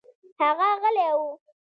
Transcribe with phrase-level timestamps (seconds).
[0.39, 1.21] هغه غلى و.